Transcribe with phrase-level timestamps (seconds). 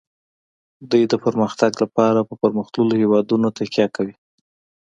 [0.89, 4.15] دوی د پرمختګ لپاره په پرمختللو هیوادونو تکیه کوي